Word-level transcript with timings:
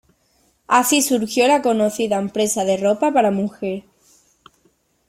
Así 0.65 1.03
surgió 1.03 1.47
la 1.47 1.61
conocida 1.61 2.17
empresa 2.17 2.65
de 2.65 2.75
ropa 2.77 3.13
para 3.13 3.29
mujer. 3.29 3.83